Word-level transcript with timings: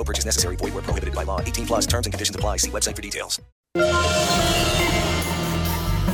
No 0.00 0.04
purchase 0.04 0.24
necessary. 0.24 0.56
Void 0.56 0.72
where 0.72 0.82
prohibited 0.82 1.14
by 1.14 1.24
law. 1.24 1.40
18 1.42 1.66
plus 1.66 1.86
terms 1.86 2.06
and 2.06 2.14
conditions 2.14 2.34
apply. 2.34 2.56
See 2.56 2.70
website 2.70 2.96
for 2.96 3.02
details. 3.02 3.38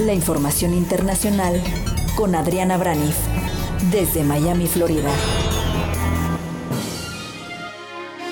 La 0.00 0.12
información 0.12 0.74
internacional 0.74 1.62
con 2.16 2.34
Adriana 2.34 2.78
Braniff. 2.78 3.16
Desde 3.92 4.24
Miami, 4.24 4.66
Florida. 4.66 5.08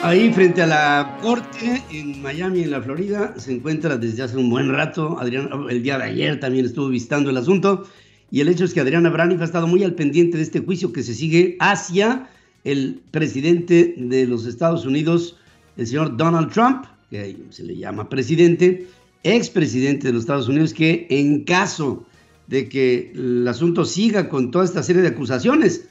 Ahí 0.03 0.33
frente 0.33 0.63
a 0.63 0.67
la 0.67 1.19
corte 1.23 1.85
en 1.93 2.21
Miami, 2.21 2.65
en 2.65 2.73
la 2.73 2.83
Florida, 2.83 3.35
se 3.39 3.53
encuentra 3.53 3.97
desde 3.97 4.25
hace 4.25 4.37
un 4.37 4.51
buen 4.51 4.69
rato. 4.71 5.17
Adrián, 5.21 5.49
el 5.71 5.85
día 5.85 5.99
de 5.99 6.05
ayer 6.05 6.41
también 6.41 6.67
estuvo 6.67 6.89
visitando 6.89 7.31
el 7.31 7.37
asunto. 7.37 7.87
Y 8.31 8.41
el 8.41 8.49
hecho 8.49 8.65
es 8.65 8.75
que 8.75 8.81
Adriana 8.81 9.09
Braniff 9.09 9.41
ha 9.41 9.45
estado 9.45 9.69
muy 9.69 9.85
al 9.85 9.95
pendiente 9.95 10.37
de 10.37 10.43
este 10.43 10.59
juicio 10.59 10.93
que 10.93 11.05
se 11.05 11.15
sigue 11.15 11.57
hacia 11.61 12.29
el 12.65 13.03
presidente 13.13 13.95
de 13.97 14.27
los 14.27 14.47
Estados 14.47 14.85
Unidos, 14.85 15.37
el 15.77 15.87
señor 15.87 16.17
Donald 16.17 16.53
Trump, 16.53 16.87
que 17.11 17.37
se 17.51 17.63
le 17.63 17.77
llama 17.77 18.09
presidente, 18.09 18.87
expresidente 19.23 20.07
de 20.07 20.13
los 20.13 20.23
Estados 20.23 20.49
Unidos, 20.49 20.75
que 20.75 21.07
en 21.11 21.45
caso 21.45 22.07
de 22.47 22.69
que 22.69 23.13
el 23.15 23.47
asunto 23.49 23.85
siga 23.85 24.29
con 24.29 24.51
toda 24.51 24.65
esta 24.65 24.83
serie 24.83 25.03
de 25.03 25.09
acusaciones, 25.09 25.89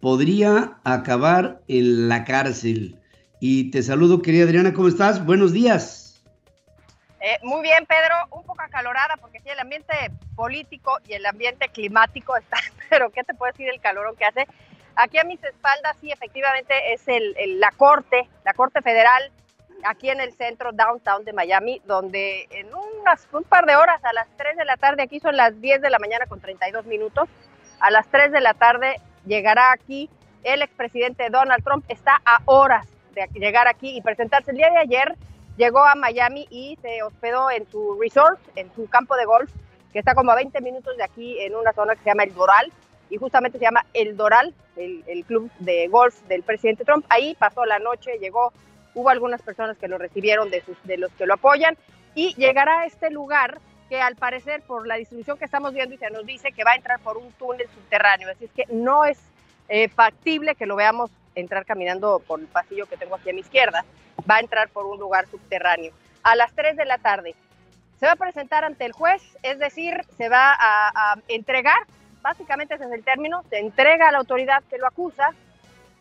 podría 0.00 0.78
acabar 0.84 1.62
en 1.68 2.08
la 2.08 2.24
cárcel. 2.24 2.98
Y 3.40 3.70
te 3.70 3.82
saludo, 3.82 4.22
querida 4.22 4.44
Adriana, 4.44 4.74
¿cómo 4.74 4.88
estás? 4.88 5.24
Buenos 5.24 5.52
días. 5.52 6.22
Eh, 7.20 7.38
muy 7.42 7.62
bien, 7.62 7.86
Pedro, 7.86 8.14
un 8.38 8.44
poco 8.44 8.60
acalorada 8.60 9.16
porque 9.18 9.40
sí, 9.40 9.48
el 9.48 9.58
ambiente 9.58 9.94
político 10.36 10.98
y 11.08 11.14
el 11.14 11.24
ambiente 11.24 11.68
climático 11.68 12.36
está, 12.38 12.58
pero 12.90 13.10
¿qué 13.10 13.24
te 13.24 13.32
puedo 13.32 13.50
decir 13.52 13.68
el 13.68 13.80
calor 13.80 14.14
que 14.18 14.26
hace? 14.26 14.46
Aquí 14.96 15.18
a 15.18 15.24
mis 15.24 15.42
espaldas, 15.42 15.96
sí, 16.00 16.10
efectivamente 16.12 16.92
es 16.92 17.06
el, 17.08 17.34
el, 17.36 17.60
la 17.60 17.72
Corte, 17.72 18.28
la 18.44 18.54
Corte 18.54 18.80
Federal, 18.80 19.30
aquí 19.84 20.08
en 20.08 20.20
el 20.20 20.32
centro 20.32 20.72
downtown 20.72 21.24
de 21.24 21.32
Miami, 21.32 21.82
donde 21.84 22.46
en 22.50 22.68
unas, 22.74 23.26
un 23.32 23.44
par 23.44 23.66
de 23.66 23.76
horas, 23.76 24.02
a 24.04 24.12
las 24.12 24.28
3 24.36 24.56
de 24.56 24.64
la 24.64 24.76
tarde, 24.76 25.02
aquí 25.02 25.20
son 25.20 25.36
las 25.36 25.60
10 25.60 25.82
de 25.82 25.90
la 25.90 25.98
mañana 25.98 26.26
con 26.26 26.40
32 26.40 26.86
minutos, 26.86 27.28
a 27.80 27.90
las 27.90 28.06
3 28.08 28.32
de 28.32 28.40
la 28.40 28.54
tarde 28.54 29.00
llegará 29.26 29.72
aquí 29.72 30.08
el 30.42 30.62
expresidente 30.62 31.28
Donald 31.30 31.64
Trump, 31.64 31.84
está 31.88 32.20
a 32.24 32.40
horas 32.44 32.86
de 33.14 33.26
llegar 33.34 33.66
aquí 33.66 33.96
y 33.96 34.00
presentarse. 34.00 34.50
El 34.50 34.58
día 34.58 34.70
de 34.70 34.78
ayer 34.78 35.14
llegó 35.56 35.84
a 35.84 35.94
Miami 35.94 36.46
y 36.50 36.78
se 36.82 37.02
hospedó 37.02 37.50
en 37.50 37.68
su 37.70 37.98
resort, 38.00 38.40
en 38.56 38.72
su 38.74 38.88
campo 38.88 39.16
de 39.16 39.24
golf, 39.24 39.50
que 39.92 39.98
está 39.98 40.14
como 40.14 40.32
a 40.32 40.36
20 40.36 40.60
minutos 40.60 40.96
de 40.96 41.04
aquí 41.04 41.38
en 41.40 41.54
una 41.54 41.72
zona 41.72 41.94
que 41.94 42.02
se 42.02 42.10
llama 42.10 42.24
El 42.24 42.34
Doral, 42.34 42.72
y 43.14 43.16
justamente 43.16 43.58
se 43.58 43.64
llama 43.64 43.86
El 43.94 44.16
Doral, 44.16 44.52
el, 44.74 45.24
club 45.24 45.48
de 45.60 45.86
golf 45.86 46.20
del 46.22 46.42
presidente 46.42 46.84
Trump. 46.84 47.06
Ahí 47.08 47.36
pasó 47.38 47.64
la 47.64 47.78
noche, 47.78 48.18
llegó, 48.18 48.52
hubo 48.92 49.08
algunas 49.08 49.40
personas 49.40 49.78
que 49.78 49.86
lo 49.86 49.98
recibieron 49.98 50.50
de, 50.50 50.64
los 50.96 51.12
que 51.12 51.26
lo 51.26 51.34
apoyan, 51.34 51.78
y 52.16 52.34
llegará 52.34 52.80
a 52.80 52.86
este 52.86 53.10
lugar 53.10 53.60
que 53.88 54.00
al 54.00 54.16
parecer 54.16 54.62
por 54.62 54.88
la 54.88 54.96
distribución 54.96 55.38
que 55.38 55.44
estamos 55.44 55.74
viendo 55.74 55.94
y 55.94 55.98
se 55.98 56.10
nos 56.10 56.26
dice 56.26 56.50
que 56.50 56.64
va 56.64 56.72
a 56.72 56.74
entrar 56.74 56.98
por 57.00 57.16
un 57.16 57.30
túnel 57.32 57.68
subterráneo, 57.72 58.30
así 58.30 58.46
es 58.46 58.50
que 58.50 58.64
no 58.72 59.04
es 59.04 59.20
eh, 59.68 59.88
factible 59.88 60.56
que 60.56 60.66
lo 60.66 60.74
veamos 60.74 61.12
entrar 61.36 61.64
caminando 61.64 62.20
por 62.26 62.40
el 62.40 62.46
pasillo 62.46 62.86
que 62.86 62.96
tengo 62.96 63.14
aquí 63.14 63.30
a 63.30 63.32
mi 63.32 63.40
izquierda, 63.40 63.84
va 64.28 64.36
a 64.36 64.40
entrar 64.40 64.70
por 64.70 64.86
un 64.86 64.98
lugar 64.98 65.28
subterráneo. 65.28 65.92
A 66.24 66.34
las 66.34 66.52
3 66.54 66.76
de 66.76 66.84
la 66.84 66.98
tarde 66.98 67.36
se 68.00 68.06
va 68.06 68.12
a 68.12 68.16
presentar 68.16 68.64
ante 68.64 68.84
el 68.84 68.92
juez, 68.92 69.22
es 69.44 69.60
decir, 69.60 70.00
se 70.16 70.28
va 70.28 70.56
a 70.58 71.16
entregar, 71.28 71.86
básicamente 72.24 72.74
ese 72.74 72.86
es 72.86 72.92
el 72.92 73.04
término, 73.04 73.44
se 73.50 73.58
entrega 73.58 74.08
a 74.08 74.12
la 74.12 74.18
autoridad 74.18 74.64
que 74.70 74.78
lo 74.78 74.86
acusa 74.86 75.28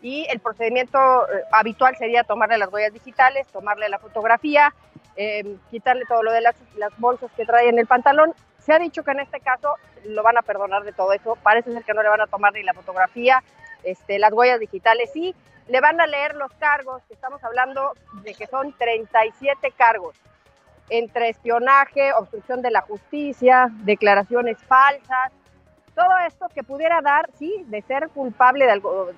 y 0.02 0.26
el 0.32 0.40
procedimiento 0.40 0.98
eh, 1.28 1.44
habitual 1.52 1.98
sería 1.98 2.24
tomarle 2.24 2.58
las 2.58 2.72
huellas 2.72 2.94
digitales, 2.94 3.46
tomarle 3.48 3.90
la 3.90 4.00
fotografía, 4.00 4.74
eh, 5.18 5.58
quitarle 5.70 6.06
todo 6.08 6.24
lo 6.24 6.32
de 6.32 6.40
las, 6.40 6.56
bolsas 6.98 7.30
que 7.36 7.46
trae 7.46 7.68
en 7.68 7.78
el 7.78 7.88
pantalón. 7.88 8.34
Se 8.58 8.72
ha 8.72 8.80
dicho 8.80 9.04
que 9.04 9.12
en 9.12 9.20
este 9.20 9.42
caso 9.42 9.76
lo 10.06 10.24
van 10.24 10.38
a 10.38 10.42
perdonar 10.44 10.84
de 10.84 10.94
todo 10.94 11.12
eso, 11.12 11.38
parece 11.44 11.74
ser 11.74 11.84
que 11.84 11.94
no 11.94 12.02
le 12.02 12.10
van 12.10 12.22
a 12.22 12.28
tomar 12.28 12.54
ni 12.54 12.64
la 12.64 12.74
fotografía, 12.74 13.44
este, 13.84 14.18
las 14.18 14.32
huellas 14.32 14.62
digitales 14.62 15.14
y 15.16 15.36
le 15.68 15.82
van 15.82 16.00
a 16.00 16.08
leer 16.08 16.36
los 16.36 16.54
cargos, 16.54 17.04
que 17.10 17.16
estamos 17.16 17.44
hablando 17.44 17.94
de 18.24 18.34
que 18.34 18.48
son 18.48 18.72
37 18.78 19.74
cargos, 19.76 20.16
entre 20.90 21.30
espionaje, 21.30 22.14
obstrucción 22.14 22.62
de 22.62 22.72
la 22.72 22.82
justicia, 22.82 23.68
declaraciones 23.84 24.58
falsas, 24.64 25.34
todo 25.96 26.18
esto 26.28 26.48
que 26.54 26.64
pudiera 26.64 27.02
dar, 27.02 27.30
sí, 27.38 27.64
de 27.68 27.82
ser 27.84 28.10
culpable 28.10 28.66
de 28.66 28.72
algo, 28.72 29.10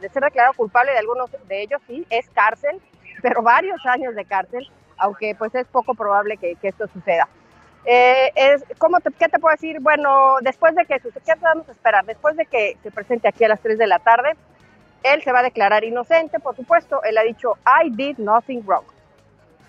de, 0.00 0.08
ser 0.08 0.22
declarado 0.22 0.54
culpable 0.54 0.92
de 0.92 0.98
algunos 0.98 1.30
de 1.30 1.62
ellos, 1.62 1.80
sí, 1.86 2.06
es 2.10 2.28
cárcel, 2.30 2.80
pero 3.20 3.42
varios 3.42 3.84
años 3.86 4.14
de 4.14 4.24
cárcel, 4.24 4.70
aunque 4.96 5.34
pues 5.34 5.54
es 5.54 5.66
poco 5.66 5.94
probable 5.94 6.36
que, 6.36 6.56
esto 6.62 6.86
suceda. 6.88 7.28
Eh, 7.84 8.30
es, 8.36 8.64
¿cómo 8.78 8.98
¿Qué 9.00 9.28
te 9.28 9.38
puedo 9.38 9.52
decir? 9.52 9.80
Bueno, 9.80 10.36
después 10.40 10.74
de 10.74 10.86
que 10.86 11.00
suceda, 11.00 11.22
¿qué 11.24 11.40
podemos 11.40 11.68
esperar? 11.68 12.04
Después 12.04 12.36
de 12.36 12.46
que 12.46 12.76
se 12.82 12.90
presente 12.90 13.28
aquí 13.28 13.44
a 13.44 13.48
las 13.48 13.60
3 13.60 13.76
de 13.76 13.86
la 13.86 13.98
tarde, 13.98 14.36
él 15.02 15.22
se 15.22 15.32
va 15.32 15.40
a 15.40 15.42
declarar 15.42 15.84
inocente, 15.84 16.38
por 16.38 16.54
supuesto, 16.54 17.02
él 17.02 17.18
ha 17.18 17.22
dicho, 17.22 17.56
I 17.66 17.90
did 17.90 18.18
nothing 18.18 18.64
wrong. 18.64 18.84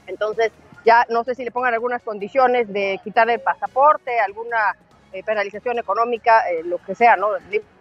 Entonces, 0.06 0.52
ya 0.85 1.06
no 1.09 1.23
sé 1.23 1.35
si 1.35 1.44
le 1.44 1.52
pongan 1.52 1.73
algunas 1.73 2.02
condiciones 2.03 2.72
de 2.72 3.00
quitar 3.03 3.29
el 3.29 3.40
pasaporte, 3.40 4.19
alguna 4.19 4.75
eh, 5.13 5.24
penalización 5.24 5.79
económica, 5.79 6.50
eh, 6.50 6.63
lo 6.63 6.78
que 6.79 6.96
sea, 6.96 7.16
¿no? 7.16 7.29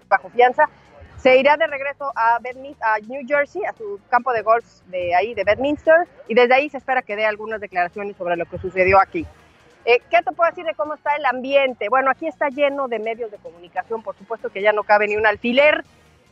Bajo 0.08 0.30
fianza. 0.30 0.68
Se 1.16 1.36
irá 1.36 1.56
de 1.56 1.66
regreso 1.66 2.10
a, 2.16 2.36
a 2.36 2.98
New 3.06 3.22
Jersey, 3.26 3.62
a 3.64 3.72
su 3.72 4.00
campo 4.10 4.32
de 4.32 4.42
golf 4.42 4.64
de 4.86 5.14
ahí, 5.14 5.34
de 5.34 5.44
Bedminster, 5.44 6.08
y 6.28 6.34
desde 6.34 6.54
ahí 6.54 6.68
se 6.68 6.78
espera 6.78 7.02
que 7.02 7.14
dé 7.16 7.24
algunas 7.24 7.60
declaraciones 7.60 8.16
sobre 8.16 8.36
lo 8.36 8.44
que 8.46 8.58
sucedió 8.58 9.00
aquí. 9.00 9.26
Eh, 9.84 10.00
¿Qué 10.10 10.22
te 10.22 10.32
puedo 10.32 10.48
decir 10.50 10.64
de 10.64 10.74
cómo 10.74 10.94
está 10.94 11.14
el 11.16 11.24
ambiente? 11.24 11.88
Bueno, 11.88 12.10
aquí 12.10 12.26
está 12.26 12.48
lleno 12.48 12.86
de 12.86 12.98
medios 12.98 13.30
de 13.30 13.38
comunicación, 13.38 14.02
por 14.02 14.16
supuesto 14.16 14.50
que 14.50 14.62
ya 14.62 14.72
no 14.72 14.84
cabe 14.84 15.08
ni 15.08 15.16
un 15.16 15.26
alfiler. 15.26 15.84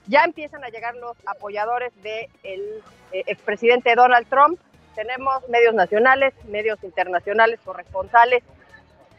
Ya 0.07 0.25
empiezan 0.25 0.65
a 0.65 0.69
llegar 0.69 0.95
los 0.97 1.17
apoyadores 1.27 1.93
del 2.03 2.83
de 3.13 3.21
eh, 3.21 3.25
expresidente 3.27 3.95
Donald 3.95 4.29
Trump. 4.29 4.59
Tenemos 4.95 5.49
medios 5.49 5.75
nacionales, 5.75 6.33
medios 6.47 6.83
internacionales, 6.83 7.61
corresponsales, 7.65 8.43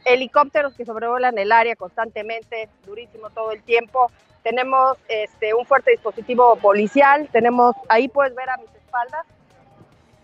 helicópteros 0.06 0.76
que 0.76 0.86
sobrevuelan 0.86 1.38
el 1.38 1.52
área 1.52 1.76
constantemente, 1.76 2.70
durísimo 2.86 3.30
todo 3.30 3.52
el 3.52 3.64
tiempo. 3.64 4.12
Tenemos 4.44 4.98
este, 5.08 5.54
un 5.54 5.66
fuerte 5.66 5.92
dispositivo 5.92 6.56
policial. 6.56 7.30
Tenemos, 7.32 7.76
ahí 7.90 8.08
puedes 8.08 8.34
ver 8.36 8.50
a 8.50 8.58
mis 8.58 8.74
espaldas, 8.74 9.26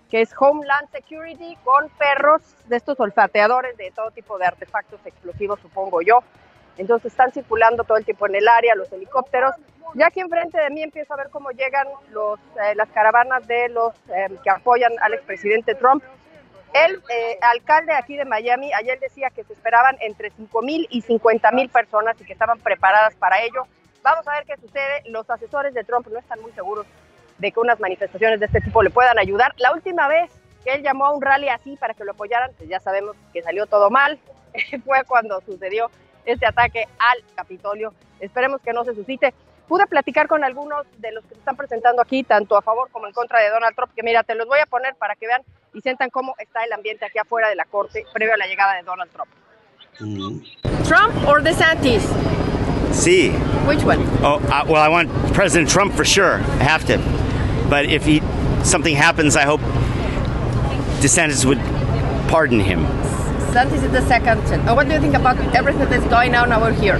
que 0.10 0.22
es 0.22 0.34
Homeland 0.40 0.90
Security, 0.92 1.56
con 1.64 1.90
perros 1.90 2.42
de 2.68 2.78
estos 2.78 3.00
olfateadores 3.00 3.78
de 3.78 3.92
todo 3.92 4.12
tipo 4.12 4.38
de 4.38 4.46
artefactos 4.46 5.00
explosivos, 5.06 5.60
supongo 5.60 6.02
yo. 6.02 6.20
Entonces 6.78 7.12
están 7.12 7.32
circulando 7.32 7.84
todo 7.84 7.98
el 7.98 8.06
tiempo 8.06 8.28
en 8.28 8.36
el 8.36 8.48
área 8.48 8.76
los 8.76 8.92
helicópteros. 8.92 9.52
Ya 9.96 10.08
aquí 10.08 10.20
enfrente 10.20 10.60
de 10.60 10.70
mí 10.70 10.84
empiezo 10.84 11.14
a 11.14 11.18
ver 11.18 11.30
cómo 11.30 11.50
llegan 11.52 11.88
los, 12.12 12.40
eh, 12.40 12.76
las 12.76 12.90
caravanas 12.90 13.48
de 13.48 13.70
los 13.70 13.94
eh, 14.10 14.28
que 14.44 14.50
apoyan 14.50 14.92
al 15.02 15.14
expresidente 15.14 15.76
Trump. 15.76 16.04
El 16.86 17.02
eh, 17.10 17.40
alcalde 17.42 17.94
aquí 17.94 18.16
de 18.16 18.26
Miami 18.26 18.72
ayer 18.74 19.00
decía 19.00 19.30
que 19.32 19.44
se 19.44 19.54
esperaban 19.54 19.98
entre 20.00 20.30
5 20.30 20.62
mil 20.62 20.88
y 20.92 21.02
50 21.02 21.52
mil 21.52 21.70
personas 21.70 22.20
y 22.22 22.26
que 22.26 22.34
estaban 22.34 22.60
preparadas 22.60 23.16
para 23.16 23.42
ello. 23.42 23.64
Vamos 24.04 24.28
a 24.28 24.34
ver 24.34 24.46
qué 24.46 24.58
sucede. 24.58 25.02
Los 25.06 25.30
asesores 25.30 25.74
de 25.74 25.84
Trump 25.84 26.08
no 26.08 26.20
están 26.20 26.40
muy 26.42 26.52
seguros 26.52 26.86
de 27.40 27.52
que 27.52 27.60
unas 27.60 27.80
manifestaciones 27.80 28.40
de 28.40 28.46
este 28.46 28.62
tipo 28.62 28.84
le 28.84 28.90
puedan 28.90 29.18
ayudar. 29.18 29.54
La 29.58 29.74
última 29.74 30.08
vez 30.08 30.32
que 30.64 30.74
él 30.74 30.84
llamó 30.84 31.06
a 31.06 31.14
un 31.14 31.22
rally 31.22 31.50
así 31.50 31.78
para 31.78 31.94
que 31.94 32.04
lo 32.04 32.12
apoyaran, 32.12 32.52
pues 32.58 32.70
ya 32.70 32.80
sabemos 32.80 33.16
que 33.34 33.42
salió 33.42 33.66
todo 33.66 33.90
mal. 33.90 34.20
Fue 34.86 35.04
cuando 35.08 35.42
sucedió 35.42 35.90
este 36.26 36.46
ataque 36.46 36.88
al 37.00 37.24
Capitolio. 37.36 37.94
Esperemos 38.20 38.62
que 38.62 38.74
no 38.74 38.84
se 38.84 38.94
suscite. 38.94 39.34
Pude 39.68 39.88
platicar 39.88 40.28
con 40.28 40.44
algunos 40.44 40.86
de 41.00 41.12
los 41.12 41.24
que 41.26 41.34
se 41.34 41.40
están 41.40 41.58
presentando 41.58 42.02
aquí, 42.02 42.24
tanto 42.24 42.56
a 42.56 42.62
favor 42.62 42.90
como 42.92 43.08
en 43.08 43.14
contra 43.14 43.40
de 43.40 43.50
Donald 43.50 43.76
Trump, 43.76 43.94
que 43.94 44.04
mira, 44.04 44.24
te 44.24 44.36
los 44.36 44.48
voy 44.48 44.60
a 44.60 44.66
poner 44.66 44.96
para 44.96 45.16
que 45.16 45.28
vean 45.28 45.42
y 45.74 45.81
sientan 45.81 46.10
cómo 46.10 46.34
está 46.40 46.64
el 46.64 46.74
ambiente 46.74 47.06
aquí 47.06 47.19
afuera 47.19 47.50
de 47.50 47.56
la 47.56 47.66
corte 47.66 48.06
previo 48.14 48.34
a 48.34 48.38
la 48.38 48.48
llegada 48.48 48.75
de 48.75 48.84
Donald 48.84 49.12
Trump. 49.12 49.30
Mm. 50.00 50.42
Trump 50.88 51.28
or 51.28 51.42
DeSantis? 51.42 52.04
See. 52.94 53.31
Which 53.68 53.84
one? 53.84 54.00
Oh, 54.24 54.40
uh, 54.52 54.66
well, 54.68 54.81
I 54.81 54.88
want 54.88 55.10
President 55.34 55.69
Trump 55.69 55.94
for 55.94 56.06
sure. 56.06 56.36
I 56.36 56.64
have 56.64 56.86
to. 56.86 56.98
But 57.69 57.86
if 57.86 58.06
he 58.06 58.22
something 58.64 58.96
happens, 58.96 59.36
I 59.36 59.44
hope 59.44 59.62
DeSantis 61.02 61.46
would 61.46 61.60
pardon 62.30 62.60
him. 62.60 62.86
DeSantis 63.52 63.84
is 63.84 63.92
the 63.92 64.02
second. 64.08 64.40
And 64.52 64.75
what 64.75 64.88
do 64.88 64.94
you 64.94 65.00
think 65.00 65.16
about 65.16 65.38
everything 65.56 65.90
that's 65.90 66.06
going 66.06 66.36
on 66.36 66.54
over 66.54 66.72
here? 66.72 66.98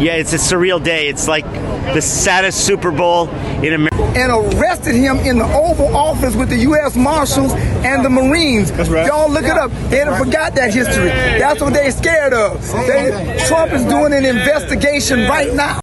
Yeah, 0.00 0.14
it's 0.14 0.32
a 0.32 0.36
surreal 0.36 0.82
day. 0.82 1.08
It's 1.08 1.28
like 1.28 1.44
the 1.92 2.00
saddest 2.00 2.64
Super 2.64 2.90
Bowl 2.90 3.28
in 3.62 3.74
America. 3.74 3.96
and 4.16 4.32
arrested 4.32 4.94
him 4.94 5.18
in 5.18 5.36
the 5.38 5.44
Oval 5.44 5.94
Office 5.94 6.34
with 6.34 6.48
the 6.48 6.56
U.S. 6.58 6.96
Marshals 6.96 7.52
and 7.52 8.02
the 8.02 8.08
Marines. 8.08 8.70
Y'all 8.88 9.30
look 9.30 9.44
it 9.44 9.58
up. 9.58 9.70
They 9.90 10.02
done 10.04 10.18
forgot 10.22 10.54
that 10.54 10.72
history. 10.72 11.08
That's 11.38 11.60
what 11.60 11.74
they 11.74 11.90
scared 11.90 12.32
of. 12.32 12.66
They, 12.72 13.44
Trump 13.46 13.72
is 13.72 13.84
doing 13.84 14.14
an 14.14 14.24
investigation 14.24 15.20
right 15.28 15.52
now. 15.54 15.78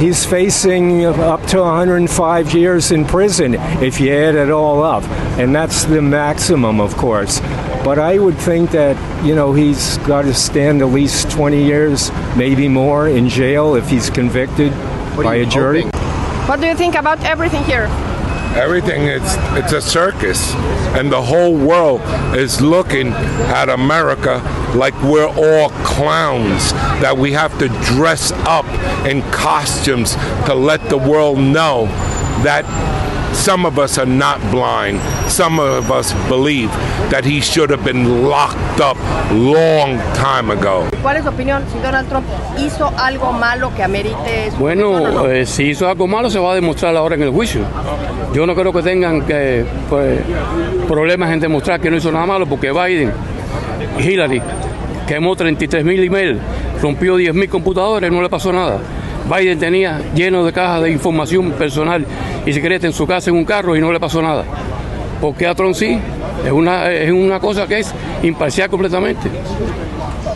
He's 0.00 0.24
facing 0.26 1.04
up 1.04 1.46
to 1.48 1.60
105 1.60 2.54
years 2.54 2.90
in 2.90 3.04
prison 3.04 3.54
if 3.80 4.00
you 4.00 4.12
add 4.12 4.34
it 4.34 4.50
all 4.50 4.82
up. 4.82 5.04
And 5.38 5.54
that's 5.54 5.84
the 5.84 6.02
maximum, 6.02 6.80
of 6.80 6.96
course. 6.96 7.40
But 7.84 7.98
I 7.98 8.16
would 8.16 8.38
think 8.38 8.70
that, 8.70 8.96
you 9.24 9.34
know, 9.34 9.52
he's 9.52 9.98
got 9.98 10.22
to 10.22 10.34
stand 10.34 10.82
at 10.82 10.86
least 10.86 11.32
20 11.32 11.64
years, 11.64 12.12
maybe 12.36 12.68
more, 12.68 13.08
in 13.08 13.28
jail 13.28 13.74
if 13.74 13.88
he's 13.88 14.08
convicted 14.08 14.72
by 15.16 15.36
a 15.36 15.46
jury. 15.46 15.82
What 16.46 16.60
do 16.60 16.68
you 16.68 16.76
think 16.76 16.94
about 16.94 17.24
everything 17.24 17.64
here? 17.64 17.88
Everything 18.54 19.04
it's 19.04 19.34
it's 19.56 19.72
a 19.72 19.80
circus, 19.80 20.54
and 20.94 21.10
the 21.10 21.22
whole 21.22 21.56
world 21.56 22.02
is 22.36 22.60
looking 22.60 23.08
at 23.08 23.70
America 23.70 24.42
like 24.76 24.94
we're 25.02 25.26
all 25.26 25.70
clowns. 25.84 26.72
That 27.00 27.16
we 27.16 27.32
have 27.32 27.58
to 27.58 27.68
dress 27.68 28.30
up 28.46 28.66
in 29.06 29.22
costumes 29.32 30.14
to 30.46 30.54
let 30.54 30.88
the 30.88 30.98
world 30.98 31.38
know 31.38 31.86
that 32.44 32.64
some 33.32 33.66
of 33.66 33.78
us 33.78 33.98
are 33.98 34.06
not 34.06 34.40
blind. 34.50 35.00
Some 35.30 35.58
of 35.58 35.90
us 35.90 36.12
believe 36.28 36.70
that 37.10 37.24
he 37.24 37.40
should 37.40 37.70
have 37.70 37.84
been 37.84 38.28
locked 38.28 38.80
up 38.80 38.96
long 39.32 39.98
time 40.14 40.50
ago. 40.50 40.86
¿Cuál 41.02 41.16
es 41.16 41.22
su 41.24 41.30
opinión 41.30 41.64
si 41.72 41.78
Donald 41.78 42.08
Trump 42.08 42.26
hizo 42.58 42.92
algo 42.96 43.32
malo 43.32 43.72
que 43.74 43.82
amerite 43.82 44.50
su 44.50 44.56
Bueno, 44.58 45.26
eh, 45.28 45.46
si 45.46 45.64
hizo 45.70 45.88
algo 45.88 46.06
malo 46.06 46.30
se 46.30 46.38
va 46.38 46.52
a 46.52 46.54
demostrar 46.54 46.96
ahora 46.96 47.14
en 47.14 47.22
el 47.22 47.30
juicio. 47.30 47.62
Yo 48.32 48.46
no 48.46 48.54
creo 48.54 48.72
que 48.72 48.82
tengan 48.82 49.22
que, 49.22 49.64
pues, 49.88 50.20
problemas 50.86 51.30
en 51.32 51.40
demostrar 51.40 51.80
que 51.80 51.90
no 51.90 51.96
hizo 51.96 52.12
nada 52.12 52.26
malo 52.26 52.46
porque 52.46 52.72
Biden, 52.72 53.12
Hillary, 53.98 54.40
quemó 55.06 55.34
33 55.36 55.84
mil 55.84 56.02
emails, 56.02 56.38
rompió 56.80 57.16
10 57.16 57.34
mil 57.34 57.48
computadores, 57.48 58.10
no 58.10 58.22
le 58.22 58.28
pasó 58.28 58.52
nada. 58.52 58.78
Biden 59.28 59.58
tenía 59.58 60.00
lleno 60.14 60.44
de 60.44 60.52
cajas 60.52 60.82
de 60.82 60.90
información 60.90 61.52
personal 61.52 62.04
y 62.44 62.52
secreta 62.52 62.86
en 62.86 62.92
su 62.92 63.06
casa 63.06 63.30
en 63.30 63.36
un 63.36 63.44
carro 63.44 63.76
y 63.76 63.80
no 63.80 63.92
le 63.92 64.00
pasó 64.00 64.20
nada. 64.22 64.44
Porque 65.20 65.46
a 65.46 65.54
Trump 65.54 65.74
sí, 65.74 65.98
es 66.44 66.50
una, 66.52 66.90
es 66.90 67.10
una 67.12 67.38
cosa 67.38 67.66
que 67.66 67.78
es 67.78 67.94
imparcial 68.22 68.68
completamente. 68.68 69.28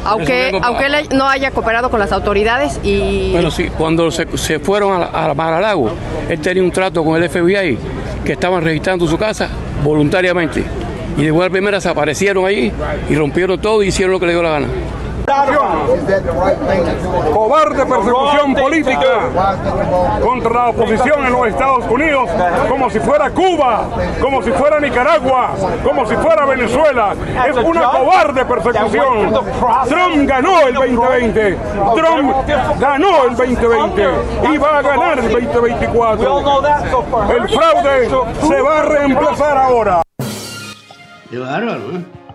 aunque 0.05 0.53
aunque 0.63 0.87
él 0.87 0.95
no 1.15 1.29
haya 1.29 1.51
cooperado 1.51 1.91
con 1.91 1.99
las 1.99 2.13
autoridades 2.13 2.79
y 2.85 3.33
Bueno, 3.33 3.51
sí, 3.51 3.69
cuando 3.77 4.11
se, 4.11 4.27
se 4.39 4.61
fueron 4.61 4.93
a, 4.95 4.99
la- 5.11 5.31
a 5.31 5.35
Mar-a-Lago, 5.35 5.91
él 6.29 6.39
tenía 6.41 6.63
un 6.63 6.71
trato 6.71 7.05
con 7.05 7.21
el 7.21 7.29
FBI 7.29 7.77
que 8.25 8.33
estaban 8.33 8.63
registrando 8.63 9.07
su 9.09 9.19
casa 9.19 9.49
voluntariamente. 9.83 10.63
Y 11.17 11.23
de 11.23 11.27
igual 11.27 11.51
primera 11.51 11.81
se 11.81 11.89
aparecieron 11.89 12.45
allí 12.47 12.71
y 13.09 13.15
rompieron 13.17 13.59
todo 13.61 13.83
y 13.83 13.89
hicieron 13.89 14.13
lo 14.13 14.21
que 14.21 14.27
le 14.27 14.33
dio 14.33 14.43
la 14.43 14.51
gana. 14.51 14.67
Cobarde 17.33 17.85
persecución 17.87 18.55
política 18.55 19.31
contra 20.23 20.53
la 20.53 20.69
oposición 20.69 21.27
en 21.27 21.33
los 21.33 21.49
Estados 21.49 21.85
Unidos, 21.91 22.31
como 22.69 22.89
si 22.91 23.01
fuera 23.01 23.31
Cuba, 23.31 23.89
como 24.21 24.43
si 24.43 24.51
fuera 24.53 24.81
Nicaragua, 24.81 25.51
como 25.83 26.07
si 26.07 26.15
fuera 26.17 26.47
Venezuela. 26.47 27.15
Es 27.49 27.57
una 27.57 27.91
cobarde 27.91 28.45
persecución. 28.45 29.33
Trump 29.89 30.29
ganó 30.29 30.67
el 30.69 30.75
2020. 30.75 31.59
Trump 31.95 32.35
ganó 32.79 33.25
el 33.25 33.37
2020 33.37 34.09
y 34.53 34.59
va 34.59 34.79
a 34.79 34.83
ganar 34.83 35.19
el 35.19 35.33
2024. 35.33 36.63
El 37.31 37.49
fraude 37.49 38.11
se 38.47 38.61
va 38.63 38.79
a 38.79 38.83
reemplazar 38.83 39.59
ahora. 39.59 40.03
Qué 41.31 41.39
bárbaro, 41.39 41.91
¿eh? 41.93 42.26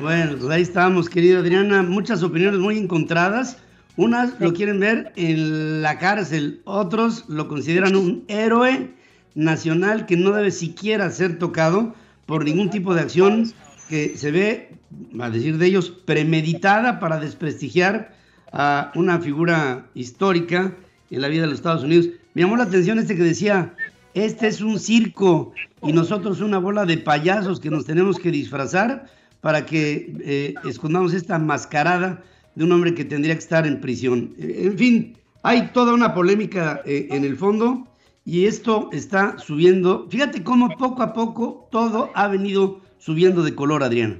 Bueno, 0.00 0.36
pues 0.38 0.48
ahí 0.50 0.62
estamos, 0.62 1.08
querida 1.08 1.40
Adriana. 1.40 1.82
Muchas 1.82 2.22
opiniones 2.22 2.60
muy 2.60 2.78
encontradas. 2.78 3.56
Unas 3.96 4.38
lo 4.38 4.52
quieren 4.52 4.78
ver 4.78 5.12
en 5.16 5.82
la 5.82 5.98
cárcel, 5.98 6.60
otros 6.64 7.24
lo 7.26 7.48
consideran 7.48 7.96
un 7.96 8.22
héroe 8.28 8.92
nacional 9.34 10.06
que 10.06 10.16
no 10.16 10.30
debe 10.30 10.52
siquiera 10.52 11.10
ser 11.10 11.40
tocado 11.40 11.96
por 12.26 12.44
ningún 12.44 12.70
tipo 12.70 12.94
de 12.94 13.00
acción 13.00 13.52
que 13.88 14.16
se 14.16 14.30
ve, 14.30 14.76
a 15.18 15.30
decir 15.30 15.58
de 15.58 15.66
ellos, 15.66 15.90
premeditada 15.90 17.00
para 17.00 17.18
desprestigiar 17.18 18.14
a 18.52 18.92
una 18.94 19.18
figura 19.18 19.88
histórica 19.94 20.76
en 21.10 21.20
la 21.20 21.26
vida 21.26 21.42
de 21.42 21.48
los 21.48 21.58
Estados 21.58 21.82
Unidos. 21.82 22.08
Me 22.34 22.42
llamó 22.42 22.56
la 22.56 22.64
atención 22.64 23.00
este 23.00 23.16
que 23.16 23.24
decía, 23.24 23.74
este 24.14 24.46
es 24.46 24.60
un 24.60 24.78
circo 24.78 25.52
y 25.82 25.92
nosotros 25.92 26.40
una 26.40 26.58
bola 26.58 26.84
de 26.84 26.98
payasos 26.98 27.58
que 27.58 27.70
nos 27.70 27.84
tenemos 27.84 28.16
que 28.20 28.30
disfrazar 28.30 29.06
para 29.40 29.64
que 29.64 30.12
eh, 30.20 30.54
escondamos 30.64 31.14
esta 31.14 31.38
mascarada 31.38 32.22
de 32.54 32.64
un 32.64 32.72
hombre 32.72 32.94
que 32.94 33.04
tendría 33.04 33.34
que 33.34 33.40
estar 33.40 33.66
en 33.66 33.80
prisión. 33.80 34.34
En 34.38 34.76
fin, 34.76 35.18
hay 35.42 35.68
toda 35.68 35.94
una 35.94 36.12
polémica 36.14 36.82
eh, 36.84 37.08
en 37.10 37.24
el 37.24 37.36
fondo 37.36 37.86
y 38.24 38.46
esto 38.46 38.90
está 38.92 39.38
subiendo. 39.38 40.06
Fíjate 40.10 40.42
cómo 40.42 40.68
poco 40.76 41.02
a 41.02 41.12
poco 41.12 41.68
todo 41.70 42.10
ha 42.14 42.28
venido 42.28 42.80
subiendo 42.98 43.42
de 43.42 43.54
color, 43.54 43.82
Adriana. 43.82 44.18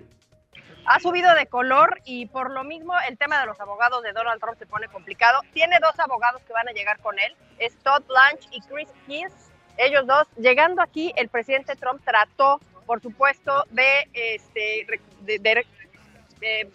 ha 0.87 1.01
subido 1.01 1.35
de 1.35 1.47
color 1.47 2.01
y 2.05 2.27
por 2.27 2.51
lo 2.51 2.65
mismo 2.65 2.95
el 3.09 3.19
tema 3.19 3.41
de 3.41 3.47
los 3.47 3.61
abogados 3.61 4.03
de 4.03 4.13
Donald 4.13 4.41
Trump 4.41 4.57
se 4.59 4.67
pone 4.67 4.89
complicado. 4.89 5.41
Tiene 5.53 5.77
dos 5.83 5.99
abogados 5.99 6.41
que 6.47 6.53
van 6.53 6.69
a 6.69 6.73
llegar 6.73 6.99
con 7.01 7.19
él, 7.19 7.35
es 7.59 7.75
Todd 7.83 8.03
Blanche 8.07 8.49
y 8.53 8.61
Chris 8.63 8.89
Kiss. 9.07 9.33
Ellos 9.77 10.07
dos, 10.07 10.27
llegando 10.37 10.81
aquí, 10.81 11.13
el 11.17 11.29
presidente 11.29 11.77
Trump 11.77 12.01
trató, 12.05 12.61
por 12.89 13.03
supuesto, 13.03 13.65
de, 13.71 14.09
este, 14.15 14.87
de- 15.21 16.71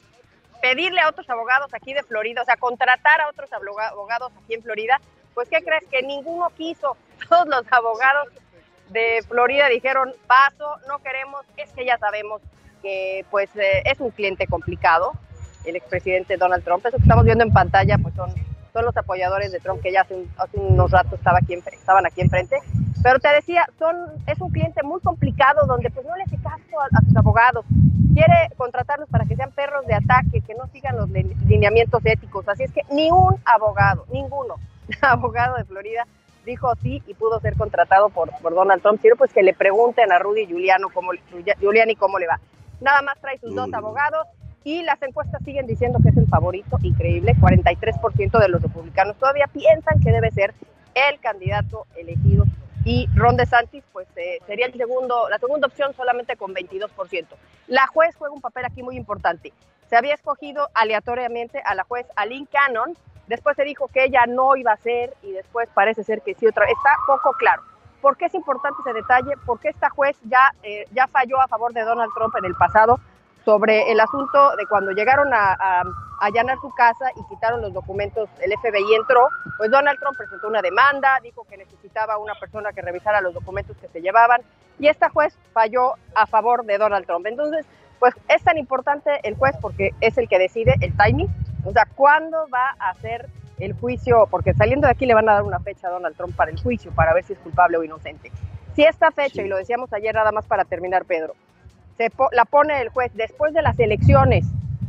pedirle 0.61 1.01
a 1.01 1.09
otros 1.09 1.27
abogados 1.29 1.73
aquí 1.73 1.93
de 1.93 2.03
Florida, 2.03 2.41
o 2.43 2.45
sea, 2.45 2.55
contratar 2.55 3.19
a 3.19 3.29
otros 3.29 3.51
aboga- 3.51 3.89
abogados 3.89 4.31
aquí 4.43 4.53
en 4.53 4.61
Florida. 4.61 5.01
Pues, 5.33 5.49
¿qué 5.49 5.61
crees? 5.63 5.83
Que 5.89 6.03
ninguno 6.03 6.49
quiso. 6.51 6.95
Todos 7.29 7.47
los 7.47 7.65
abogados 7.71 8.29
de 8.89 9.23
Florida 9.27 9.67
dijeron, 9.69 10.13
paso, 10.27 10.77
no 10.87 10.99
queremos, 10.99 11.43
es 11.57 11.69
que 11.71 11.83
ya 11.83 11.97
sabemos 11.97 12.41
que 12.83 13.25
pues 13.31 13.49
eh, 13.55 13.81
es 13.85 13.99
un 13.99 14.11
cliente 14.11 14.45
complicado, 14.45 15.13
el 15.65 15.75
expresidente 15.75 16.37
Donald 16.37 16.63
Trump. 16.63 16.85
Eso 16.85 16.97
que 16.97 17.03
estamos 17.03 17.25
viendo 17.25 17.43
en 17.43 17.51
pantalla 17.51 17.97
pues 17.97 18.13
son, 18.13 18.31
son 18.71 18.85
los 18.85 18.95
apoyadores 18.95 19.51
de 19.51 19.59
Trump 19.59 19.81
que 19.81 19.91
ya 19.91 20.01
hace, 20.01 20.23
hace 20.37 20.57
unos 20.57 20.91
ratos 20.91 21.13
estaba 21.13 21.39
aquí 21.39 21.55
estaban 21.55 22.05
aquí 22.05 22.21
enfrente. 22.21 22.57
Pero 23.03 23.19
te 23.19 23.27
decía, 23.29 23.65
son, 23.77 23.95
es 24.27 24.39
un 24.39 24.49
cliente 24.49 24.81
muy 24.81 25.01
complicado 25.01 25.67
donde 25.67 25.89
pues 25.91 26.05
no 26.05 26.15
le 26.15 26.23
hace 26.23 26.37
caso 26.37 26.79
a, 26.79 26.85
a 26.97 27.01
sus 27.01 27.15
abogados. 27.15 27.65
Quiere 28.13 28.49
contratarlos 28.57 29.09
para 29.09 29.25
que 29.25 29.35
sean 29.35 29.51
perros 29.51 29.85
de 29.85 29.95
ataque, 29.95 30.41
que 30.41 30.55
no 30.55 30.67
sigan 30.67 30.95
los 30.95 31.09
li- 31.09 31.35
lineamientos 31.47 32.01
éticos. 32.05 32.47
Así 32.47 32.63
es 32.63 32.71
que 32.71 32.81
ni 32.91 33.11
un 33.11 33.35
abogado, 33.45 34.05
ninguno 34.11 34.55
abogado 35.01 35.57
de 35.57 35.65
Florida 35.65 36.05
dijo 36.45 36.73
sí 36.81 37.01
y 37.07 37.13
pudo 37.13 37.39
ser 37.39 37.55
contratado 37.57 38.09
por, 38.09 38.29
por 38.41 38.53
Donald 38.53 38.81
Trump. 38.81 39.01
Quiero 39.01 39.17
pues 39.17 39.33
que 39.33 39.43
le 39.43 39.53
pregunten 39.53 40.11
a 40.11 40.19
Rudy 40.19 40.45
Giuliano 40.47 40.87
cómo, 40.93 41.11
Giuliani 41.59 41.95
cómo 41.95 42.19
le 42.19 42.27
va. 42.27 42.39
Nada 42.81 43.01
más 43.01 43.19
trae 43.19 43.37
sus 43.39 43.53
dos 43.55 43.73
abogados 43.73 44.27
y 44.63 44.81
las 44.83 45.01
encuestas 45.01 45.41
siguen 45.43 45.67
diciendo 45.67 45.99
que 46.01 46.09
es 46.09 46.17
el 46.17 46.27
favorito, 46.27 46.77
increíble, 46.83 47.35
43% 47.35 48.39
de 48.39 48.47
los 48.49 48.61
republicanos 48.61 49.17
todavía 49.17 49.47
piensan 49.47 49.99
que 49.99 50.11
debe 50.11 50.31
ser 50.31 50.53
el 50.95 51.19
candidato 51.19 51.85
elegido 51.97 52.45
y 52.85 53.07
Ron 53.15 53.37
DeSantis 53.37 53.83
pues 53.91 54.07
eh, 54.15 54.39
sería 54.45 54.65
el 54.65 54.73
segundo, 54.73 55.29
la 55.29 55.37
segunda 55.37 55.67
opción 55.67 55.93
solamente 55.93 56.35
con 56.35 56.53
22%. 56.53 57.25
La 57.67 57.87
juez 57.87 58.15
juega 58.15 58.33
un 58.33 58.41
papel 58.41 58.65
aquí 58.65 58.83
muy 58.83 58.97
importante. 58.97 59.53
Se 59.89 59.95
había 59.95 60.13
escogido 60.13 60.69
aleatoriamente 60.73 61.61
a 61.63 61.75
la 61.75 61.83
juez 61.83 62.05
Aline 62.15 62.47
Cannon, 62.51 62.97
después 63.27 63.55
se 63.55 63.63
dijo 63.63 63.87
que 63.87 64.05
ella 64.05 64.25
no 64.27 64.55
iba 64.55 64.71
a 64.71 64.77
ser 64.77 65.13
y 65.21 65.31
después 65.31 65.69
parece 65.73 66.03
ser 66.03 66.21
que 66.21 66.33
sí 66.33 66.47
otra. 66.47 66.65
Está 66.65 66.95
poco 67.07 67.31
claro. 67.33 67.63
¿Por 68.01 68.17
qué 68.17 68.25
es 68.25 68.33
importante 68.33 68.81
ese 68.81 68.93
detalle? 68.93 69.33
Porque 69.45 69.69
esta 69.69 69.89
juez 69.89 70.17
ya, 70.23 70.53
eh, 70.63 70.85
ya 70.91 71.07
falló 71.07 71.39
a 71.39 71.47
favor 71.47 71.71
de 71.73 71.83
Donald 71.83 72.11
Trump 72.13 72.35
en 72.37 72.45
el 72.45 72.55
pasado 72.55 72.99
sobre 73.45 73.91
el 73.91 73.99
asunto 73.99 74.55
de 74.55 74.65
cuando 74.67 74.91
llegaron 74.91 75.33
a, 75.33 75.53
a, 75.53 75.83
allanar 76.21 76.57
su 76.61 76.69
casa 76.71 77.11
y 77.15 77.23
quitaron 77.27 77.61
los 77.61 77.73
documentos, 77.73 78.29
el 78.39 78.53
FBI 78.57 78.95
entró, 78.95 79.27
pues 79.57 79.69
Donald 79.69 79.99
Trump 79.99 80.17
presentó 80.17 80.47
una 80.47 80.61
demanda, 80.61 81.19
dijo 81.21 81.45
que 81.49 81.57
necesitaba 81.57 82.17
una 82.17 82.33
persona 82.35 82.71
que 82.71 82.81
revisara 82.81 83.19
los 83.19 83.33
documentos 83.33 83.75
que 83.77 83.89
se 83.89 84.01
llevaban 84.01 84.41
y 84.79 84.87
esta 84.87 85.09
juez 85.09 85.37
falló 85.51 85.95
a 86.15 86.25
favor 86.25 86.65
de 86.65 86.77
Donald 86.77 87.05
Trump. 87.05 87.25
Entonces, 87.25 87.65
pues 87.99 88.13
es 88.29 88.43
tan 88.43 88.57
importante 88.57 89.11
el 89.23 89.35
juez 89.35 89.55
porque 89.61 89.91
es 90.01 90.17
el 90.17 90.27
que 90.27 90.39
decide 90.39 90.75
el 90.81 90.95
timing, 90.95 91.29
o 91.65 91.71
sea, 91.71 91.85
cuándo 91.95 92.47
va 92.53 92.75
a 92.79 92.89
hacer 92.89 93.29
el 93.59 93.73
juicio, 93.73 94.27
porque 94.29 94.53
saliendo 94.53 94.87
de 94.87 94.91
aquí 94.91 95.05
le 95.05 95.13
van 95.13 95.29
a 95.29 95.33
dar 95.33 95.43
una 95.43 95.59
fecha 95.59 95.87
a 95.87 95.91
Donald 95.91 96.15
Trump 96.15 96.35
para 96.35 96.51
el 96.51 96.59
juicio, 96.59 96.91
para 96.91 97.13
ver 97.13 97.23
si 97.23 97.33
es 97.33 97.39
culpable 97.39 97.77
o 97.77 97.83
inocente. 97.83 98.31
Si 98.75 98.83
esta 98.83 99.11
fecha, 99.11 99.41
y 99.41 99.47
lo 99.47 99.57
decíamos 99.57 99.93
ayer 99.93 100.13
nada 100.15 100.31
más 100.31 100.45
para 100.47 100.65
terminar, 100.65 101.05
Pedro, 101.05 101.35
se 101.97 102.11
la 102.31 102.45
pone 102.45 102.81
el 102.81 102.89
juez 102.89 103.11
después 103.13 103.53
de 103.53 103.61
las 103.61 103.79
elecciones 103.79 104.45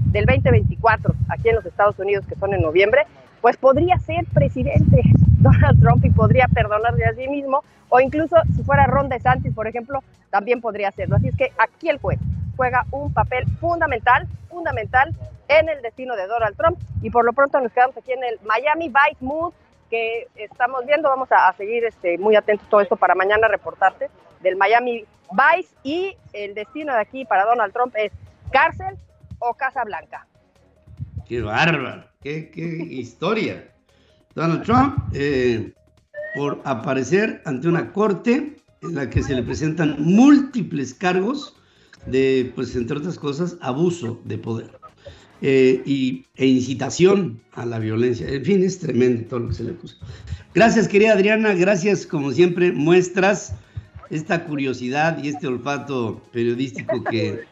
del 0.06 0.26
2024 0.26 1.14
aquí 1.28 1.48
en 1.48 1.56
los 1.56 1.66
Estados 1.66 1.98
Unidos, 1.98 2.24
que 2.26 2.36
son 2.36 2.54
en 2.54 2.62
noviembre, 2.62 3.06
pues 3.40 3.56
podría 3.56 3.98
ser 3.98 4.24
presidente 4.32 5.02
Donald 5.38 5.80
Trump 5.80 6.04
y 6.04 6.10
podría 6.10 6.46
perdonarle 6.48 7.04
a 7.04 7.14
sí 7.14 7.28
mismo, 7.28 7.62
o 7.88 8.00
incluso 8.00 8.36
si 8.56 8.62
fuera 8.62 8.86
Ron 8.86 9.08
DeSantis, 9.08 9.52
por 9.54 9.66
ejemplo, 9.66 10.02
también 10.30 10.60
podría 10.60 10.88
hacerlo. 10.88 11.16
Así 11.16 11.28
es 11.28 11.36
que 11.36 11.52
aquí 11.58 11.88
el 11.88 11.98
juez 11.98 12.18
juega 12.56 12.86
un 12.90 13.12
papel 13.12 13.44
fundamental, 13.60 14.26
fundamental 14.48 15.14
en 15.48 15.68
el 15.68 15.82
destino 15.82 16.16
de 16.16 16.26
Donald 16.26 16.56
Trump 16.56 16.78
y 17.02 17.10
por 17.10 17.24
lo 17.24 17.32
pronto 17.32 17.60
nos 17.60 17.72
quedamos 17.72 17.96
aquí 17.96 18.12
en 18.12 18.24
el 18.24 18.38
Miami 18.44 18.88
Vice 18.88 19.18
Mood 19.20 19.52
que 19.90 20.26
estamos 20.36 20.86
viendo, 20.86 21.08
vamos 21.08 21.30
a, 21.30 21.48
a 21.48 21.52
seguir 21.54 21.84
este, 21.84 22.16
muy 22.18 22.36
atentos 22.36 22.68
todo 22.68 22.80
esto 22.80 22.96
para 22.96 23.14
mañana 23.14 23.48
reportarte 23.48 24.08
del 24.40 24.56
Miami 24.56 25.04
Vice 25.34 25.68
y 25.82 26.16
el 26.32 26.54
destino 26.54 26.92
de 26.92 27.00
aquí 27.00 27.24
para 27.24 27.44
Donald 27.44 27.72
Trump 27.72 27.94
es 27.96 28.12
cárcel 28.52 28.96
o 29.40 29.54
Casa 29.54 29.84
Blanca. 29.84 30.26
Qué 31.26 31.40
bárbaro, 31.40 32.04
qué, 32.22 32.50
historia. 32.90 33.68
Donald 34.34 34.62
Trump, 34.62 34.98
eh, 35.12 35.72
por 36.36 36.60
aparecer 36.64 37.42
ante 37.44 37.68
una 37.68 37.92
corte 37.92 38.56
en 38.82 38.94
la 38.94 39.08
que 39.08 39.22
se 39.22 39.34
le 39.34 39.42
presentan 39.42 39.96
múltiples 39.98 40.94
cargos 40.94 41.56
de, 42.06 42.52
pues 42.54 42.76
entre 42.76 42.98
otras 42.98 43.18
cosas, 43.18 43.56
abuso 43.60 44.20
de 44.24 44.38
poder 44.38 44.70
eh, 45.40 45.82
y, 45.84 46.26
e 46.36 46.46
incitación 46.46 47.40
a 47.52 47.64
la 47.64 47.78
violencia. 47.78 48.28
En 48.28 48.44
fin, 48.44 48.62
es 48.62 48.78
tremendo 48.78 49.26
todo 49.28 49.40
lo 49.40 49.48
que 49.48 49.54
se 49.54 49.64
le 49.64 49.72
acusa. 49.72 49.96
Gracias, 50.54 50.88
querida 50.88 51.12
Adriana, 51.12 51.54
gracias 51.54 52.06
como 52.06 52.30
siempre, 52.32 52.72
muestras 52.72 53.54
esta 54.14 54.44
curiosidad 54.44 55.22
y 55.22 55.28
este 55.28 55.48
olfato 55.48 56.22
periodístico 56.32 57.02
que 57.02 57.46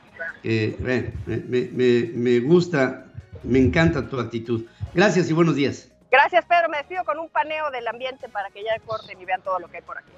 eh, 0.45 0.77
me, 0.79 1.13
me, 1.27 2.11
me, 2.15 2.41
gusta, 2.41 3.07
me 3.43 3.59
encanta 3.59 4.09
tu 4.09 4.21
actitud. 4.21 4.65
Gracias 4.95 5.29
y 5.29 5.33
buenos 5.33 5.57
días. 5.57 5.91
Gracias, 6.11 6.45
Pedro. 6.45 6.69
Me 6.69 6.79
despido 6.79 7.05
con 7.05 7.19
un 7.19 7.29
paneo 7.29 7.71
del 7.73 7.89
ambiente 7.89 8.29
para 8.29 8.49
que 8.51 8.63
ya 8.63 8.79
corten 8.85 9.21
y 9.21 9.25
vean 9.25 9.43
todo 9.43 9.59
lo 9.59 9.69
que 9.69 9.79
hay 9.79 9.83
por 9.83 9.99
aquí. 9.99 10.13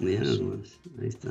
ahí 0.00 1.08
está. 1.08 1.30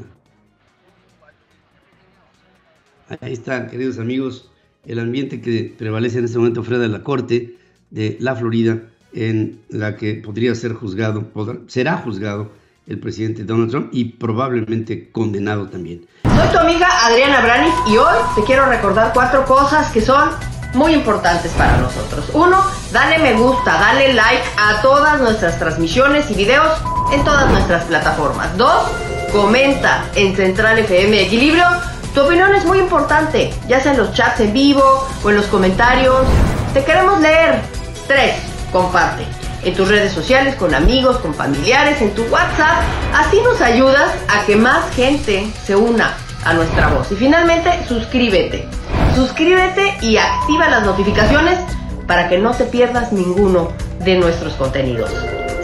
Ahí 3.21 3.33
está, 3.33 3.67
queridos 3.67 3.97
amigos, 3.97 4.51
el 4.85 4.99
ambiente 4.99 5.41
que 5.41 5.73
prevalece 5.77 6.19
en 6.19 6.25
este 6.25 6.37
momento 6.37 6.63
fuera 6.63 6.79
de 6.79 6.87
la 6.87 7.03
corte 7.03 7.57
de 7.89 8.17
la 8.19 8.35
Florida, 8.35 8.83
en 9.13 9.61
la 9.69 9.95
que 9.95 10.15
podría 10.15 10.53
ser 10.53 10.73
juzgado, 10.73 11.27
podrá, 11.29 11.59
será 11.67 11.97
juzgado 11.97 12.51
el 12.89 12.99
presidente 12.99 13.43
Donald 13.43 13.71
Trump 13.71 13.89
y 13.91 14.05
probablemente 14.05 15.11
condenado 15.11 15.67
también. 15.67 16.07
Soy 16.23 16.47
tu 16.51 16.57
amiga 16.57 16.87
Adriana 17.05 17.41
Branis 17.41 17.73
y 17.87 17.97
hoy 17.97 18.17
te 18.35 18.43
quiero 18.43 18.65
recordar 18.65 19.11
cuatro 19.13 19.45
cosas 19.45 19.91
que 19.91 20.01
son 20.01 20.29
muy 20.73 20.93
importantes 20.93 21.51
para 21.53 21.77
nosotros. 21.77 22.29
Uno, 22.33 22.61
dale 22.91 23.19
me 23.19 23.33
gusta, 23.33 23.73
dale 23.73 24.13
like 24.13 24.43
a 24.57 24.81
todas 24.81 25.21
nuestras 25.21 25.57
transmisiones 25.57 26.29
y 26.31 26.33
videos 26.33 26.77
en 27.13 27.23
todas 27.23 27.49
nuestras 27.51 27.85
plataformas. 27.85 28.57
Dos, 28.57 28.87
comenta 29.31 30.03
en 30.15 30.35
Central 30.35 30.79
FM 30.79 31.21
Equilibrio 31.21 31.65
tu 32.13 32.21
opinión 32.21 32.53
es 32.55 32.65
muy 32.65 32.79
importante, 32.79 33.53
ya 33.67 33.79
sea 33.79 33.91
en 33.91 33.99
los 33.99 34.13
chats 34.13 34.39
en 34.39 34.51
vivo 34.51 35.07
o 35.23 35.29
en 35.29 35.35
los 35.35 35.45
comentarios. 35.45 36.25
Te 36.73 36.83
queremos 36.83 37.21
leer. 37.21 37.61
3. 38.07 38.33
Comparte. 38.71 39.38
En 39.63 39.73
tus 39.75 39.87
redes 39.87 40.13
sociales, 40.13 40.55
con 40.55 40.73
amigos, 40.73 41.17
con 41.17 41.33
familiares, 41.33 42.01
en 42.01 42.13
tu 42.15 42.23
WhatsApp. 42.23 42.83
Así 43.13 43.37
nos 43.43 43.61
ayudas 43.61 44.13
a 44.29 44.45
que 44.45 44.55
más 44.55 44.89
gente 44.95 45.51
se 45.65 45.75
una 45.75 46.15
a 46.45 46.53
nuestra 46.53 46.87
voz. 46.87 47.11
Y 47.11 47.15
finalmente, 47.15 47.69
suscríbete. 47.87 48.67
Suscríbete 49.15 49.97
y 50.01 50.17
activa 50.17 50.69
las 50.69 50.85
notificaciones 50.85 51.59
para 52.07 52.29
que 52.29 52.37
no 52.37 52.51
te 52.51 52.65
pierdas 52.65 53.11
ninguno 53.11 53.71
de 53.99 54.15
nuestros 54.15 54.53
contenidos. 54.53 55.11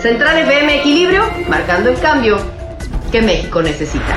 Central 0.01 0.37
FM 0.39 0.81
Equilibrio, 0.81 1.23
marcando 1.47 1.89
el 1.89 1.99
cambio 1.99 2.37
que 3.11 3.21
México 3.21 3.61
necesita. 3.61 4.15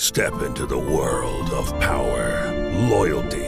Step 0.00 0.32
into 0.46 0.66
the 0.66 0.74
world 0.74 1.52
of 1.52 1.72
power, 1.80 2.52
loyalty, 2.88 3.47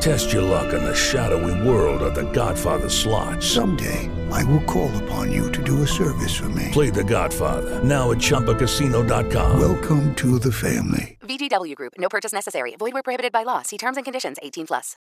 Test 0.00 0.32
your 0.32 0.40
luck 0.40 0.72
in 0.72 0.82
the 0.82 0.94
shadowy 0.94 1.52
world 1.68 2.00
of 2.00 2.14
The 2.14 2.24
Godfather 2.32 2.88
slot. 2.88 3.42
Someday, 3.42 4.08
I 4.32 4.42
will 4.44 4.62
call 4.64 4.90
upon 5.04 5.30
you 5.30 5.52
to 5.52 5.62
do 5.62 5.82
a 5.82 5.86
service 5.86 6.34
for 6.34 6.48
me. 6.48 6.70
Play 6.72 6.88
The 6.88 7.04
Godfather 7.04 7.84
now 7.84 8.10
at 8.10 8.16
Choppacasino.com. 8.16 9.60
Welcome 9.60 10.14
to 10.14 10.38
the 10.38 10.50
family. 10.50 11.18
VGW 11.20 11.74
Group. 11.74 11.92
No 11.98 12.08
purchase 12.08 12.32
necessary. 12.32 12.76
Void 12.78 12.94
where 12.94 13.02
prohibited 13.02 13.30
by 13.30 13.42
law. 13.42 13.60
See 13.60 13.76
terms 13.76 13.98
and 13.98 14.04
conditions. 14.06 14.38
18 14.42 14.68
plus. 14.68 14.96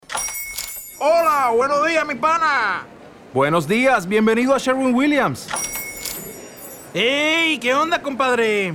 Hola, 1.00 1.52
buenos 1.54 1.86
días, 1.86 2.04
mi 2.04 2.16
pana. 2.16 2.84
Buenos 3.32 3.68
días, 3.68 4.04
bienvenido 4.08 4.52
a 4.52 4.58
Sherwin 4.58 4.96
Williams. 4.96 5.48
¡Ey! 6.92 7.58
¿Qué 7.60 7.72
onda, 7.72 8.02
compadre? 8.02 8.74